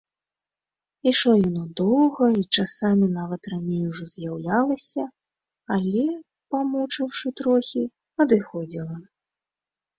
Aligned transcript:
Ішло 1.09 1.33
яно 1.49 1.63
доўга 1.81 2.25
і 2.39 2.45
часамі 2.57 3.07
нават 3.19 3.41
раней 3.53 3.83
ужо 3.91 4.05
з'яўлялася, 4.15 5.03
але, 5.79 6.05
памучыўшы 6.57 7.27
трохі, 7.43 7.81
адыходзіла. 8.27 8.97